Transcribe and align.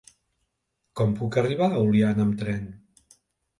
Com 1.01 1.13
puc 1.19 1.37
arribar 1.43 1.69
a 1.77 1.83
Oliana 1.83 2.27
amb 2.27 2.41
tren? 2.43 2.67